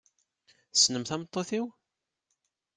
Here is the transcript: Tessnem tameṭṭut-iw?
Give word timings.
Tessnem 0.71 1.03
tameṭṭut-iw? 1.05 1.65